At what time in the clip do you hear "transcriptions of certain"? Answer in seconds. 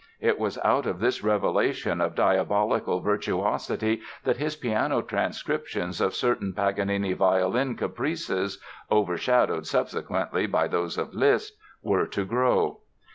5.03-6.53